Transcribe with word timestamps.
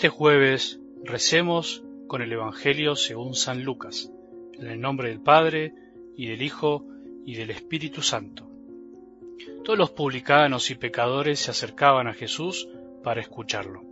este 0.00 0.08
jueves 0.08 0.80
recemos 1.04 1.84
con 2.06 2.22
el 2.22 2.32
Evangelio 2.32 2.96
según 2.96 3.34
San 3.34 3.64
Lucas, 3.64 4.10
en 4.54 4.68
el 4.68 4.80
nombre 4.80 5.10
del 5.10 5.20
Padre, 5.20 5.74
y 6.16 6.26
del 6.28 6.40
Hijo, 6.40 6.86
y 7.26 7.34
del 7.34 7.50
Espíritu 7.50 8.00
Santo. 8.00 8.48
Todos 9.62 9.78
los 9.78 9.90
publicanos 9.90 10.70
y 10.70 10.76
pecadores 10.76 11.40
se 11.40 11.50
acercaban 11.50 12.06
a 12.06 12.14
Jesús 12.14 12.66
para 13.04 13.20
escucharlo. 13.20 13.82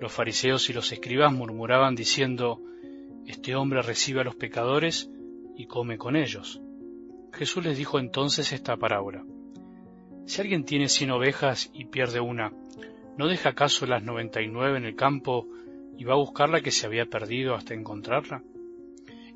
Los 0.00 0.12
fariseos 0.12 0.70
y 0.70 0.72
los 0.72 0.92
escribas 0.92 1.32
murmuraban 1.32 1.96
diciendo, 1.96 2.62
Este 3.26 3.56
hombre 3.56 3.82
recibe 3.82 4.20
a 4.20 4.24
los 4.24 4.36
pecadores 4.36 5.10
y 5.56 5.66
come 5.66 5.98
con 5.98 6.14
ellos. 6.14 6.60
Jesús 7.32 7.64
les 7.64 7.76
dijo 7.76 7.98
entonces 7.98 8.52
esta 8.52 8.76
parábola. 8.76 9.24
Si 10.26 10.40
alguien 10.40 10.64
tiene 10.64 10.88
cien 10.88 11.10
ovejas 11.10 11.68
y 11.74 11.86
pierde 11.86 12.20
una, 12.20 12.52
¿no 13.16 13.28
deja 13.28 13.50
acaso 13.50 13.86
las 13.86 14.02
noventa 14.02 14.42
y 14.42 14.48
nueve 14.48 14.78
en 14.78 14.84
el 14.84 14.94
campo 14.94 15.46
y 15.96 16.04
va 16.04 16.14
a 16.14 16.18
buscar 16.18 16.50
la 16.50 16.60
que 16.60 16.70
se 16.70 16.86
había 16.86 17.06
perdido 17.06 17.54
hasta 17.54 17.74
encontrarla? 17.74 18.42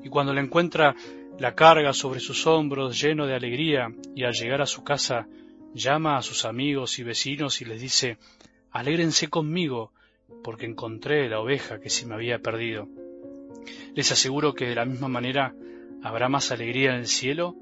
Y 0.03 0.09
cuando 0.09 0.33
la 0.33 0.41
encuentra, 0.41 0.95
la 1.39 1.55
carga 1.55 1.93
sobre 1.93 2.21
sus 2.21 2.47
hombros 2.47 3.01
lleno 3.01 3.27
de 3.27 3.35
alegría 3.35 3.93
y 4.15 4.25
al 4.25 4.35
llegar 4.35 4.61
a 4.61 4.67
su 4.67 4.85
casa 4.85 5.27
llama 5.75 6.17
a 6.17 6.23
sus 6.23 6.45
amigos 6.45 6.99
y 6.99 7.03
vecinos 7.03 7.61
y 7.61 7.65
les 7.65 7.81
dice, 7.81 8.19
Alégrense 8.71 9.29
conmigo, 9.29 9.93
porque 10.45 10.67
encontré 10.67 11.29
la 11.29 11.41
oveja 11.41 11.81
que 11.81 11.91
se 11.91 12.07
me 12.07 12.15
había 12.15 12.41
perdido. 12.41 12.89
Les 13.95 14.11
aseguro 14.13 14.55
que 14.55 14.69
de 14.69 14.75
la 14.75 14.85
misma 14.85 15.09
manera 15.09 15.55
habrá 16.03 16.29
más 16.29 16.51
alegría 16.53 16.91
en 16.91 17.01
el 17.01 17.07
cielo 17.07 17.57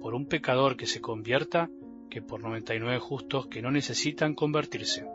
por 0.00 0.14
un 0.14 0.26
pecador 0.26 0.76
que 0.76 0.86
se 0.86 1.00
convierta 1.00 1.68
que 2.10 2.22
por 2.22 2.40
noventa 2.40 2.74
y 2.74 2.80
nueve 2.80 2.98
justos 2.98 3.46
que 3.46 3.62
no 3.62 3.70
necesitan 3.70 4.34
convertirse. 4.34 5.06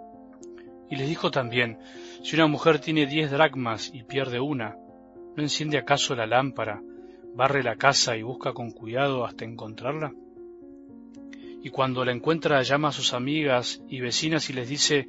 Y 0.90 0.96
les 0.96 1.08
dijo 1.08 1.32
también, 1.32 1.78
si 2.24 2.36
una 2.36 2.48
mujer 2.48 2.80
tiene 2.80 3.06
diez 3.06 3.32
dracmas 3.32 3.92
y 3.94 4.04
pierde 4.04 4.40
una, 4.40 4.76
¿no 5.36 5.44
enciende 5.44 5.78
acaso 5.78 6.16
la 6.16 6.26
lámpara, 6.26 6.82
barre 7.36 7.64
la 7.64 7.76
casa 7.76 8.18
y 8.18 8.24
busca 8.24 8.54
con 8.54 8.72
cuidado 8.72 9.26
hasta 9.26 9.46
encontrarla? 9.46 10.14
Y 11.62 11.70
cuando 11.70 12.06
la 12.06 12.12
encuentra 12.12 12.62
llama 12.64 12.88
a 12.88 12.94
sus 12.94 13.14
amigas 13.14 13.84
y 13.88 14.00
vecinas 14.00 14.50
y 14.50 14.54
les 14.54 14.70
dice, 14.70 15.08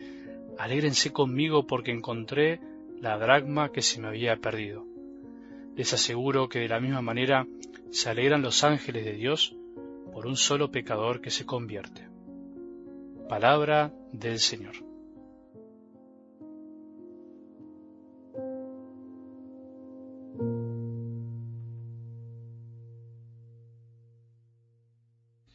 alégrense 0.58 1.12
conmigo 1.12 1.66
porque 1.66 1.92
encontré 1.92 2.60
la 3.00 3.16
dracma 3.18 3.72
que 3.72 3.82
se 3.82 4.00
me 4.00 4.08
había 4.08 4.36
perdido. 4.36 4.84
Les 5.76 5.92
aseguro 5.94 6.48
que 6.48 6.58
de 6.58 6.68
la 6.68 6.80
misma 6.80 7.00
manera 7.00 7.46
se 7.90 8.10
alegran 8.10 8.42
los 8.42 8.62
ángeles 8.64 9.04
de 9.04 9.14
Dios 9.14 9.56
por 10.12 10.26
un 10.26 10.36
solo 10.36 10.70
pecador 10.70 11.20
que 11.20 11.30
se 11.30 11.46
convierte. 11.46 12.08
Palabra 13.28 13.94
del 14.12 14.38
Señor. 14.38 14.89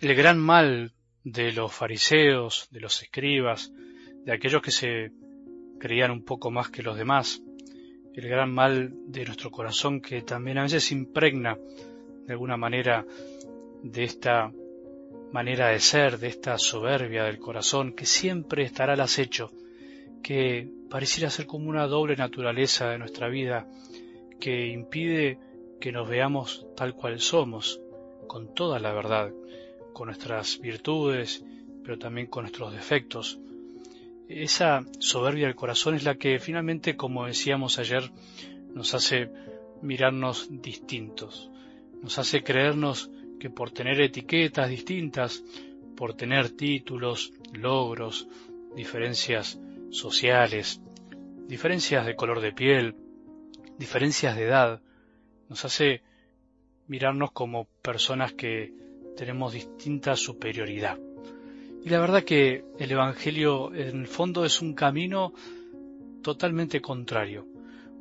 El 0.06 0.14
gran 0.14 0.38
mal 0.38 0.92
de 1.24 1.52
los 1.52 1.74
fariseos, 1.74 2.68
de 2.70 2.80
los 2.80 3.02
escribas, 3.02 3.74
de 4.24 4.34
aquellos 4.34 4.62
que 4.62 4.70
se 4.70 5.12
creían 5.80 6.12
un 6.12 6.24
poco 6.24 6.52
más 6.52 6.70
que 6.70 6.84
los 6.84 6.96
demás, 6.96 7.42
el 8.14 8.30
gran 8.30 8.54
mal 8.54 8.94
de 9.08 9.26
nuestro 9.26 9.50
corazón 9.50 10.02
que 10.02 10.22
también 10.22 10.60
a 10.60 10.62
veces 10.62 10.92
impregna 10.92 11.58
de 12.28 12.34
alguna 12.34 12.56
manera 12.56 13.04
de 13.82 14.04
esta 14.04 14.52
manera 15.32 15.70
de 15.70 15.80
ser, 15.80 16.20
de 16.20 16.28
esta 16.28 16.60
soberbia 16.60 17.24
del 17.24 17.40
corazón 17.40 17.94
que 17.94 18.06
siempre 18.06 18.62
estará 18.62 18.94
al 18.94 19.02
acecho, 19.02 19.50
que 20.22 20.70
pareciera 20.88 21.32
ser 21.32 21.48
como 21.48 21.68
una 21.68 21.88
doble 21.88 22.16
naturaleza 22.16 22.92
de 22.92 23.00
nuestra 23.00 23.28
vida, 23.28 23.68
que 24.40 24.68
impide 24.68 25.40
que 25.82 25.92
nos 25.92 26.08
veamos 26.08 26.68
tal 26.78 26.94
cual 26.94 27.20
somos, 27.20 27.82
con 28.28 28.54
toda 28.54 28.78
la 28.78 28.94
verdad, 28.94 29.32
con 29.96 30.08
nuestras 30.08 30.60
virtudes, 30.60 31.46
pero 31.82 31.98
también 31.98 32.28
con 32.28 32.44
nuestros 32.44 32.74
defectos. 32.74 33.40
Esa 34.28 34.84
soberbia 35.00 35.48
del 35.48 35.56
corazón 35.56 35.96
es 35.96 36.04
la 36.04 36.16
que 36.16 36.38
finalmente, 36.38 36.98
como 36.98 37.26
decíamos 37.26 37.80
ayer, 37.80 38.12
nos 38.74 38.94
hace 38.94 39.30
mirarnos 39.82 40.50
distintos, 40.50 41.50
nos 42.04 42.20
hace 42.20 42.44
creernos 42.44 43.10
que 43.40 43.50
por 43.50 43.72
tener 43.72 44.02
etiquetas 44.02 44.70
distintas, 44.70 45.42
por 45.96 46.14
tener 46.14 46.50
títulos, 46.50 47.32
logros, 47.54 48.28
diferencias 48.76 49.58
sociales, 49.92 50.82
diferencias 51.48 52.06
de 52.06 52.18
color 52.18 52.42
de 52.42 52.52
piel, 52.52 52.98
diferencias 53.78 54.36
de 54.36 54.44
edad, 54.44 54.82
nos 55.48 55.64
hace 55.64 56.02
mirarnos 56.88 57.32
como 57.32 57.64
personas 57.82 58.34
que 58.34 58.85
tenemos 59.16 59.54
distinta 59.54 60.16
superioridad. 60.16 61.00
Y 61.84 61.90
la 61.90 62.00
verdad 62.00 62.24
que 62.24 62.66
el 62.80 62.92
Evangelio 62.92 63.74
en 63.74 64.02
el 64.02 64.08
fondo 64.08 64.44
es 64.44 64.62
un 64.62 64.74
camino 64.74 65.34
totalmente 66.22 66.82
contrario, 66.82 67.48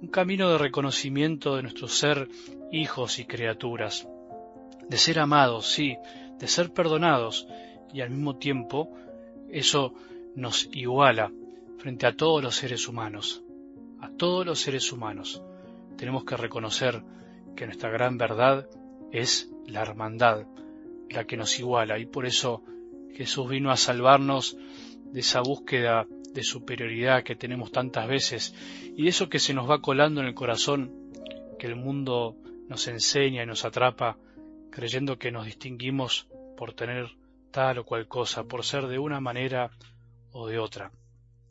un 0.01 0.09
camino 0.09 0.51
de 0.51 0.59
reconocimiento 0.59 1.57
de 1.57 1.63
nuestro 1.63 1.89
ser 1.89 2.29
hijos 2.73 3.19
y 3.19 3.27
criaturas, 3.27 4.09
de 4.89 4.97
ser 4.97 5.19
amados, 5.19 5.67
sí, 5.67 5.97
de 6.39 6.49
ser 6.49 6.73
perdonados, 6.73 7.47
y 7.93 8.01
al 8.01 8.11
mismo 8.11 8.37
tiempo 8.37 8.91
eso 9.51 9.95
nos 10.35 10.69
iguala 10.73 11.31
frente 11.79 12.07
a 12.07 12.17
todos 12.17 12.43
los 12.43 12.57
seres 12.57 12.89
humanos, 12.89 13.43
a 14.01 14.09
todos 14.09 14.47
los 14.47 14.61
seres 14.61 14.91
humanos. 14.91 15.43
Tenemos 15.97 16.25
que 16.25 16.37
reconocer 16.37 17.03
que 17.55 17.67
nuestra 17.67 17.91
gran 17.91 18.19
verdad 18.19 18.67
es 19.13 19.51
la 19.67 19.83
hermandad, 19.83 20.47
la 21.11 21.25
que 21.25 21.37
nos 21.37 21.59
iguala 21.59 21.99
y 21.99 22.07
por 22.07 22.27
eso 22.27 22.63
Jesús 23.15 23.49
vino 23.49 23.71
a 23.71 23.77
salvarnos 23.77 24.57
de 25.13 25.21
esa 25.21 25.41
búsqueda 25.41 26.07
de 26.33 26.43
superioridad 26.43 27.23
que 27.23 27.37
tenemos 27.37 27.71
tantas 27.71 28.09
veces 28.09 28.55
y 28.97 29.07
eso 29.07 29.29
que 29.29 29.39
se 29.39 29.55
nos 29.55 29.71
va 29.71 29.81
colando 29.81 30.21
en 30.21 30.27
el 30.27 30.35
corazón, 30.35 30.93
que 31.59 31.69
el 31.69 31.77
mundo 31.77 32.37
nos 32.69 32.89
enseña 32.89 33.43
y 33.43 33.47
nos 33.47 33.65
atrapa 33.65 34.19
creyendo 34.71 35.19
que 35.19 35.31
nos 35.31 35.47
distinguimos 35.47 36.27
por 36.57 36.73
tener 36.73 37.11
tal 37.53 37.79
o 37.79 37.85
cual 37.85 38.09
cosa, 38.09 38.45
por 38.45 38.65
ser 38.65 38.89
de 38.89 38.99
una 38.99 39.21
manera 39.21 39.71
o 40.33 40.49
de 40.49 40.59
otra. 40.59 40.91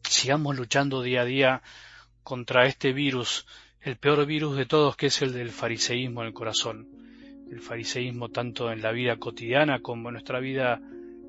Sigamos 0.02 0.58
luchando 0.58 1.02
día 1.02 1.22
a 1.22 1.26
día 1.26 1.62
contra 2.24 2.66
este 2.66 2.92
virus, 2.92 3.46
el 3.80 3.96
peor 3.96 4.26
virus 4.26 4.58
de 4.58 4.66
todos 4.66 4.98
que 4.98 5.06
es 5.06 5.22
el 5.22 5.32
del 5.32 5.52
fariseísmo 5.52 6.22
en 6.22 6.28
el 6.28 6.34
corazón 6.34 7.03
el 7.54 7.60
fariseísmo 7.60 8.30
tanto 8.30 8.72
en 8.72 8.82
la 8.82 8.92
vida 8.92 9.18
cotidiana 9.18 9.80
como 9.80 10.10
en 10.10 10.14
nuestra 10.14 10.40
vida 10.40 10.82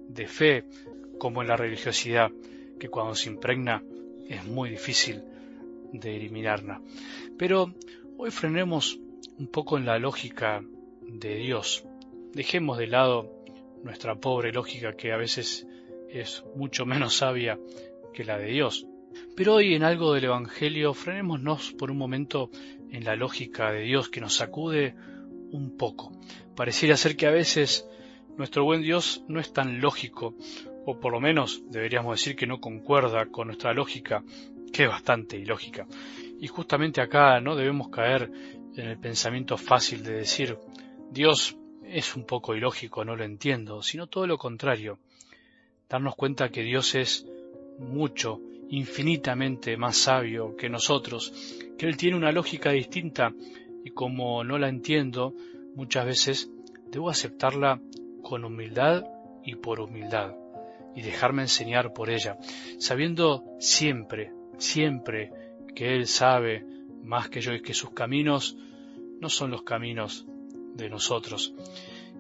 de 0.09 0.27
fe, 0.27 0.65
como 1.19 1.43
en 1.43 1.49
la 1.49 1.57
religiosidad, 1.57 2.31
que 2.79 2.89
cuando 2.89 3.15
se 3.15 3.29
impregna 3.29 3.83
es 4.29 4.45
muy 4.47 4.71
difícil 4.71 5.23
de 5.93 6.17
eliminarla. 6.17 6.81
Pero 7.39 7.75
hoy 8.17 8.31
frenemos 8.31 8.99
un 9.39 9.49
poco 9.49 9.77
en 9.77 9.85
la 9.85 9.99
lógica 9.99 10.65
de 11.03 11.37
Dios. 11.37 11.85
Dejemos 12.33 12.79
de 12.79 12.87
lado 12.87 13.31
nuestra 13.83 14.15
pobre 14.15 14.51
lógica 14.51 14.95
que 14.95 15.13
a 15.13 15.19
veces 15.19 15.67
es 16.09 16.43
mucho 16.57 16.87
menos 16.87 17.17
sabia 17.17 17.59
que 18.15 18.25
la 18.25 18.39
de 18.39 18.47
Dios. 18.47 18.87
Pero 19.37 19.55
hoy 19.55 19.75
en 19.75 19.83
algo 19.83 20.15
del 20.15 20.25
Evangelio 20.25 20.95
frenémonos 20.95 21.73
por 21.73 21.91
un 21.91 21.99
momento 21.99 22.51
en 22.91 23.05
la 23.05 23.15
lógica 23.15 23.71
de 23.73 23.83
Dios 23.83 24.09
que 24.09 24.21
nos 24.21 24.35
sacude 24.35 24.95
un 25.55 25.77
poco. 25.77 26.13
Pareciera 26.57 26.97
ser 26.97 27.17
que 27.17 27.27
a 27.27 27.31
veces 27.31 27.89
nuestro 28.37 28.65
buen 28.65 28.83
Dios 28.83 29.25
no 29.29 29.39
es 29.39 29.53
tan 29.53 29.81
lógico, 29.81 30.35
o 30.85 30.99
por 30.99 31.13
lo 31.13 31.21
menos 31.21 31.63
deberíamos 31.71 32.19
decir 32.19 32.35
que 32.35 32.47
no 32.47 32.61
concuerda 32.61 33.27
con 33.27 33.47
nuestra 33.47 33.73
lógica, 33.73 34.25
que 34.73 34.83
es 34.83 34.89
bastante 34.89 35.39
ilógica. 35.39 35.87
Y 36.41 36.49
justamente 36.49 37.01
acá 37.01 37.41
no 37.41 37.55
debemos 37.55 37.89
caer 37.89 38.31
en 38.77 38.89
el 38.89 38.99
pensamiento 38.99 39.57
fácil 39.57 40.03
de 40.03 40.15
decir 40.15 40.59
Dios 41.13 41.57
es 41.85 42.17
un 42.17 42.25
poco 42.27 42.57
ilógico, 42.57 43.05
no 43.05 43.15
lo 43.15 43.23
entiendo, 43.23 43.81
sino 43.83 44.09
todo 44.09 44.27
lo 44.27 44.37
contrario. 44.37 44.99
Darnos 45.89 46.17
cuenta 46.17 46.49
que 46.49 46.63
Dios 46.63 46.97
es 46.97 47.25
mucho, 47.79 48.41
infinitamente 48.71 49.77
más 49.77 49.97
sabio 49.97 50.57
que 50.57 50.69
nosotros, 50.69 51.33
que 51.79 51.87
Él 51.87 51.97
tiene 51.97 52.17
una 52.17 52.33
lógica 52.33 52.73
distinta 52.73 53.33
y 53.85 53.91
como 53.91 54.43
no 54.45 54.59
la 54.59 54.69
entiendo, 54.69 55.35
muchas 55.75 56.07
veces 56.07 56.51
debo 56.91 57.11
aceptarla 57.11 57.81
con 58.23 58.45
humildad 58.45 59.05
y 59.45 59.57
por 59.57 59.81
humildad 59.81 60.35
y 60.97 61.03
dejarme 61.03 61.43
enseñar 61.43 61.93
por 61.93 62.09
ella, 62.09 62.39
sabiendo 62.79 63.45
siempre, 63.59 64.33
siempre 64.59 65.33
que 65.75 65.95
Él 65.95 66.07
sabe 66.07 66.65
más 67.03 67.29
que 67.29 67.41
yo 67.41 67.53
y 67.53 67.61
que 67.61 67.75
sus 67.75 67.91
caminos 67.91 68.57
no 69.21 69.29
son 69.29 69.51
los 69.51 69.63
caminos 69.63 70.27
de 70.75 70.89
nosotros. 70.89 71.55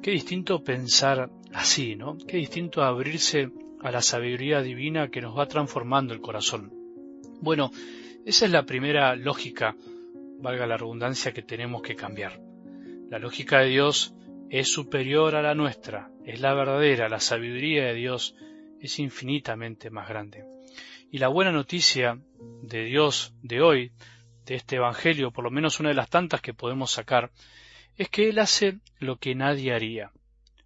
Qué 0.03 0.11
distinto 0.11 0.63
pensar 0.63 1.31
así, 1.53 1.97
¿no? 1.97 2.19
Qué 2.19 2.37
distinto 2.37 2.83
abrirse 2.83 3.51
a 3.81 3.91
la 3.91 4.03
sabiduría 4.03 4.61
divina 4.61 5.09
que 5.09 5.21
nos 5.21 5.39
va 5.39 5.47
transformando 5.47 6.13
el 6.13 6.21
corazón. 6.21 6.73
Bueno, 7.41 7.71
Esa 8.25 8.47
es 8.47 8.53
la 8.53 8.65
primera 8.65 9.17
lógica, 9.17 9.77
valga 10.39 10.67
la 10.67 10.77
redundancia, 10.77 11.33
que 11.33 11.43
tenemos 11.43 11.83
que 11.83 11.97
cambiar. 11.97 12.41
La 13.11 13.19
lógica 13.19 13.61
de 13.61 13.69
Dios 13.69 14.15
es 14.51 14.73
superior 14.73 15.37
a 15.37 15.43
la 15.43 15.55
nuestra, 15.55 16.11
es 16.25 16.41
la 16.41 16.55
verdadera, 16.55 17.09
la 17.09 17.21
sabiduría 17.21 17.87
de 17.87 17.95
Dios 17.95 18.35
es 18.81 18.99
infinitamente 18.99 19.91
más 19.91 20.09
grande. 20.09 20.45
Y 21.11 21.19
la 21.19 21.29
buena 21.29 21.53
noticia 21.53 22.19
de 22.63 22.85
Dios 22.85 23.35
de 23.43 23.63
hoy, 23.63 23.93
de 24.47 24.57
este 24.57 24.77
Evangelio, 24.77 25.31
por 25.31 25.45
lo 25.45 25.51
menos 25.51 25.81
una 25.81 25.91
de 25.91 25.95
las 25.95 26.11
tantas 26.11 26.41
que 26.41 26.55
podemos 26.55 26.91
sacar, 26.91 27.31
es 27.97 28.09
que 28.09 28.29
Él 28.29 28.39
hace 28.39 28.79
lo 28.99 29.17
que 29.17 29.35
nadie 29.35 29.73
haría. 29.73 30.11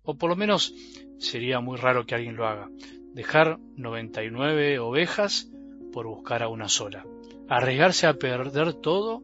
O 0.03 0.17
por 0.17 0.31
lo 0.31 0.37
menos 0.37 0.75
sería 1.19 1.61
muy 1.61 1.77
raro 1.77 2.07
que 2.07 2.15
alguien 2.15 2.37
lo 2.37 2.47
haga. 2.47 2.71
Dejar 3.13 3.59
99 3.77 4.79
ovejas 4.79 5.51
por 5.93 6.07
buscar 6.07 6.43
a 6.43 6.49
una 6.49 6.69
sola. 6.69 7.05
Arriesgarse 7.49 8.07
a 8.07 8.15
perder 8.15 8.75
todo 8.75 9.23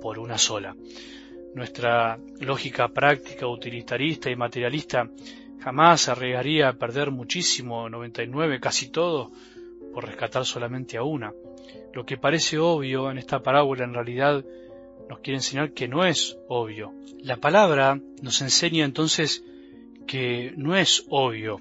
por 0.00 0.18
una 0.18 0.38
sola. 0.38 0.76
Nuestra 1.54 2.18
lógica 2.40 2.88
práctica, 2.88 3.46
utilitarista 3.46 4.30
y 4.30 4.36
materialista 4.36 5.08
jamás 5.60 6.08
arriesgaría 6.08 6.68
a 6.68 6.74
perder 6.74 7.10
muchísimo, 7.10 7.88
99, 7.88 8.60
casi 8.60 8.90
todo, 8.90 9.30
por 9.92 10.04
rescatar 10.04 10.44
solamente 10.44 10.96
a 10.96 11.02
una. 11.02 11.32
Lo 11.92 12.04
que 12.04 12.18
parece 12.18 12.58
obvio 12.58 13.10
en 13.10 13.18
esta 13.18 13.42
parábola 13.42 13.84
en 13.84 13.94
realidad 13.94 14.44
nos 15.08 15.20
quiere 15.20 15.38
enseñar 15.38 15.72
que 15.72 15.88
no 15.88 16.04
es 16.04 16.36
obvio. 16.48 16.92
La 17.22 17.38
palabra 17.38 17.98
nos 18.22 18.42
enseña 18.42 18.84
entonces 18.84 19.42
que 20.06 20.52
no 20.56 20.76
es 20.76 21.04
obvio 21.08 21.60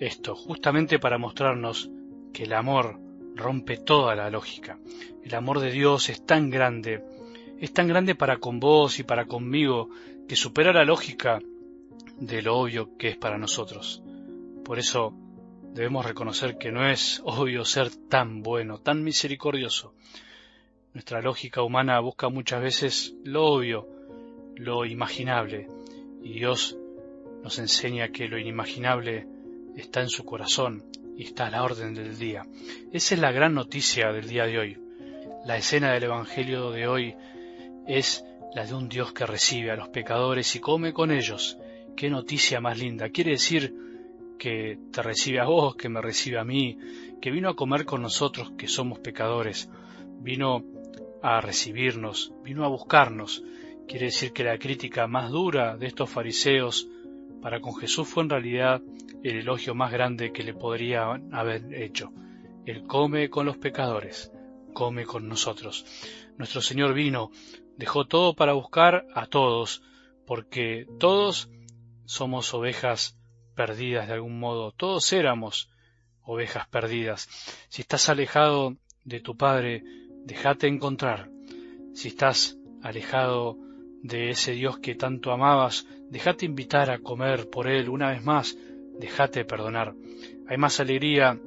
esto, 0.00 0.34
justamente 0.34 0.98
para 0.98 1.18
mostrarnos 1.18 1.90
que 2.32 2.44
el 2.44 2.52
amor 2.52 2.98
rompe 3.34 3.76
toda 3.76 4.14
la 4.14 4.30
lógica. 4.30 4.78
El 5.22 5.34
amor 5.34 5.60
de 5.60 5.70
Dios 5.70 6.08
es 6.08 6.24
tan 6.24 6.50
grande 6.50 7.02
es 7.60 7.72
tan 7.74 7.88
grande 7.88 8.14
para 8.14 8.38
con 8.38 8.58
vos 8.58 8.98
y 8.98 9.02
para 9.02 9.26
conmigo 9.26 9.90
que 10.26 10.34
supera 10.34 10.72
la 10.72 10.84
lógica 10.84 11.40
de 12.18 12.42
lo 12.42 12.56
obvio 12.56 12.96
que 12.96 13.08
es 13.08 13.16
para 13.18 13.36
nosotros. 13.36 14.02
Por 14.64 14.78
eso 14.78 15.12
debemos 15.74 16.06
reconocer 16.06 16.56
que 16.56 16.72
no 16.72 16.88
es 16.88 17.20
obvio 17.24 17.64
ser 17.66 17.90
tan 18.08 18.42
bueno, 18.42 18.78
tan 18.78 19.04
misericordioso. 19.04 19.94
Nuestra 20.94 21.20
lógica 21.20 21.62
humana 21.62 22.00
busca 22.00 22.30
muchas 22.30 22.62
veces 22.62 23.14
lo 23.24 23.44
obvio, 23.44 23.86
lo 24.56 24.86
imaginable, 24.86 25.68
y 26.22 26.32
Dios 26.32 26.78
nos 27.42 27.58
enseña 27.58 28.08
que 28.08 28.28
lo 28.28 28.38
inimaginable 28.38 29.26
está 29.76 30.00
en 30.00 30.08
su 30.08 30.24
corazón 30.24 30.84
y 31.16 31.24
está 31.24 31.46
a 31.46 31.50
la 31.50 31.62
orden 31.62 31.94
del 31.94 32.18
día. 32.18 32.46
Esa 32.92 33.14
es 33.14 33.20
la 33.20 33.32
gran 33.32 33.54
noticia 33.54 34.12
del 34.12 34.28
día 34.28 34.46
de 34.46 34.58
hoy. 34.58 34.78
La 35.44 35.56
escena 35.56 35.92
del 35.92 36.04
Evangelio 36.04 36.70
de 36.70 36.86
hoy 36.86 37.14
es 37.86 38.24
la 38.54 38.66
de 38.66 38.74
un 38.74 38.88
Dios 38.88 39.12
que 39.12 39.26
recibe 39.26 39.70
a 39.70 39.76
los 39.76 39.88
pecadores 39.88 40.54
y 40.56 40.60
come 40.60 40.92
con 40.92 41.10
ellos. 41.10 41.58
Qué 41.96 42.10
noticia 42.10 42.60
más 42.60 42.78
linda. 42.78 43.10
Quiere 43.10 43.32
decir 43.32 43.74
que 44.38 44.78
te 44.90 45.02
recibe 45.02 45.40
a 45.40 45.44
vos, 45.44 45.76
que 45.76 45.88
me 45.88 46.00
recibe 46.00 46.38
a 46.38 46.44
mí, 46.44 46.78
que 47.20 47.30
vino 47.30 47.50
a 47.50 47.56
comer 47.56 47.84
con 47.84 48.02
nosotros 48.02 48.52
que 48.56 48.68
somos 48.68 48.98
pecadores, 48.98 49.70
vino 50.20 50.64
a 51.22 51.40
recibirnos, 51.40 52.32
vino 52.42 52.64
a 52.64 52.68
buscarnos. 52.68 53.44
Quiere 53.86 54.06
decir 54.06 54.32
que 54.32 54.44
la 54.44 54.58
crítica 54.58 55.06
más 55.06 55.30
dura 55.30 55.76
de 55.76 55.86
estos 55.86 56.08
fariseos 56.08 56.88
para 57.42 57.60
con 57.60 57.76
Jesús 57.76 58.08
fue 58.08 58.22
en 58.22 58.30
realidad 58.30 58.82
el 59.22 59.36
elogio 59.36 59.74
más 59.74 59.92
grande 59.92 60.32
que 60.32 60.42
le 60.42 60.54
podrían 60.54 61.34
haber 61.34 61.74
hecho. 61.74 62.12
Él 62.64 62.84
come 62.84 63.28
con 63.28 63.46
los 63.46 63.58
pecadores, 63.58 64.32
come 64.72 65.04
con 65.04 65.28
nosotros. 65.28 65.84
Nuestro 66.38 66.62
Señor 66.62 66.94
vino 66.94 67.30
dejó 67.80 68.06
todo 68.06 68.34
para 68.34 68.52
buscar 68.52 69.06
a 69.14 69.26
todos, 69.26 69.82
porque 70.26 70.86
todos 70.98 71.48
somos 72.04 72.52
ovejas 72.52 73.18
perdidas 73.54 74.06
de 74.06 74.14
algún 74.14 74.38
modo, 74.38 74.72
todos 74.72 75.10
éramos 75.14 75.70
ovejas 76.22 76.68
perdidas. 76.68 77.26
Si 77.70 77.80
estás 77.80 78.10
alejado 78.10 78.76
de 79.04 79.20
tu 79.20 79.34
Padre, 79.34 79.82
déjate 80.26 80.68
encontrar. 80.68 81.30
Si 81.94 82.08
estás 82.08 82.58
alejado 82.82 83.56
de 84.02 84.28
ese 84.28 84.52
Dios 84.52 84.78
que 84.78 84.94
tanto 84.94 85.32
amabas, 85.32 85.86
déjate 86.10 86.44
invitar 86.44 86.90
a 86.90 86.98
comer 86.98 87.48
por 87.48 87.66
Él 87.66 87.88
una 87.88 88.10
vez 88.10 88.22
más, 88.22 88.58
déjate 88.98 89.46
perdonar. 89.46 89.94
Hay 90.48 90.58
más 90.58 90.80
alegría 90.80 91.40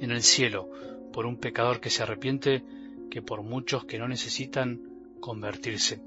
en 0.00 0.10
el 0.10 0.22
cielo 0.22 0.68
por 1.12 1.24
un 1.24 1.36
pecador 1.36 1.80
que 1.80 1.90
se 1.90 2.02
arrepiente 2.02 2.64
que 3.12 3.22
por 3.22 3.42
muchos 3.42 3.84
que 3.84 3.98
no 3.98 4.08
necesitan 4.08 4.97
convertirse. 5.20 6.00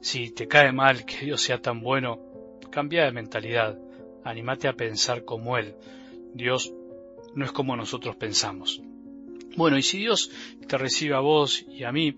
Si 0.00 0.30
te 0.30 0.46
cae 0.48 0.72
mal 0.72 1.04
que 1.04 1.24
Dios 1.26 1.40
sea 1.40 1.60
tan 1.60 1.80
bueno, 1.80 2.20
cambia 2.70 3.04
de 3.04 3.12
mentalidad, 3.12 3.78
animate 4.24 4.68
a 4.68 4.74
pensar 4.74 5.24
como 5.24 5.56
Él. 5.56 5.74
Dios 6.34 6.72
no 7.34 7.44
es 7.44 7.52
como 7.52 7.76
nosotros 7.76 8.16
pensamos. 8.16 8.82
Bueno, 9.56 9.78
y 9.78 9.82
si 9.82 9.98
Dios 9.98 10.30
te 10.66 10.76
recibe 10.76 11.14
a 11.14 11.20
vos 11.20 11.64
y 11.68 11.84
a 11.84 11.92
mí, 11.92 12.16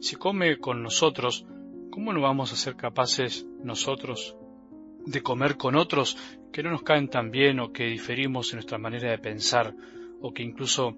si 0.00 0.16
come 0.16 0.58
con 0.58 0.82
nosotros, 0.82 1.46
¿cómo 1.90 2.12
no 2.12 2.20
vamos 2.20 2.52
a 2.52 2.56
ser 2.56 2.74
capaces 2.74 3.46
nosotros 3.62 4.36
de 5.06 5.22
comer 5.22 5.56
con 5.56 5.76
otros 5.76 6.16
que 6.52 6.62
no 6.62 6.70
nos 6.70 6.82
caen 6.82 7.08
tan 7.08 7.30
bien 7.30 7.60
o 7.60 7.72
que 7.72 7.86
diferimos 7.86 8.52
en 8.52 8.56
nuestra 8.56 8.78
manera 8.78 9.10
de 9.10 9.18
pensar 9.18 9.74
o 10.20 10.32
que 10.32 10.42
incluso 10.42 10.96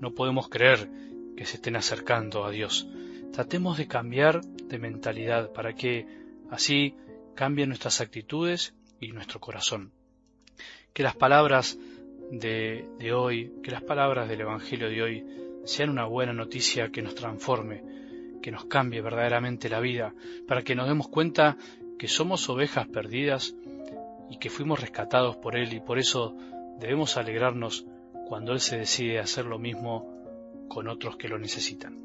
no 0.00 0.12
podemos 0.12 0.48
creer 0.48 0.88
que 1.36 1.44
se 1.44 1.56
estén 1.56 1.76
acercando 1.76 2.44
a 2.44 2.50
Dios? 2.50 2.88
Tratemos 3.34 3.76
de 3.78 3.88
cambiar 3.88 4.42
de 4.42 4.78
mentalidad 4.78 5.52
para 5.52 5.72
que 5.74 6.06
así 6.50 6.94
cambien 7.34 7.68
nuestras 7.68 8.00
actitudes 8.00 8.76
y 9.00 9.10
nuestro 9.10 9.40
corazón. 9.40 9.90
Que 10.92 11.02
las 11.02 11.16
palabras 11.16 11.76
de, 12.30 12.86
hoy, 13.12 13.52
que 13.60 13.72
las 13.72 13.82
palabras 13.82 14.28
del 14.28 14.42
Evangelio 14.42 14.88
de 14.88 15.02
hoy 15.02 15.26
sean 15.64 15.90
una 15.90 16.04
buena 16.04 16.32
noticia 16.32 16.92
que 16.92 17.02
nos 17.02 17.16
transforme, 17.16 17.82
que 18.40 18.52
nos 18.52 18.66
cambie 18.66 19.00
verdaderamente 19.00 19.68
la 19.68 19.80
vida, 19.80 20.14
para 20.46 20.62
que 20.62 20.76
nos 20.76 20.86
demos 20.86 21.08
cuenta 21.08 21.56
que 21.98 22.06
somos 22.06 22.48
ovejas 22.48 22.86
perdidas 22.86 23.56
y 24.30 24.38
que 24.38 24.48
fuimos 24.48 24.80
rescatados 24.80 25.34
por 25.38 25.56
Él 25.56 25.72
y 25.72 25.80
por 25.80 25.98
eso 25.98 26.36
debemos 26.78 27.16
alegrarnos 27.16 27.84
cuando 28.28 28.52
Él 28.52 28.60
se 28.60 28.78
decide 28.78 29.18
hacer 29.18 29.44
lo 29.44 29.58
mismo 29.58 30.22
con 30.68 30.86
otros 30.86 31.16
que 31.16 31.26
lo 31.26 31.36
necesitan. 31.36 32.04